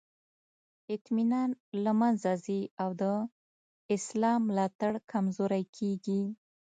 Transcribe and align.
اطمینان 0.93 1.49
له 1.83 1.91
منځه 2.01 2.31
ځي 2.45 2.61
او 2.81 2.89
د 3.01 3.03
اصلاح 3.95 4.37
ملاتړ 4.47 4.93
کمزوری 5.11 5.63
کیږي. 5.77 6.21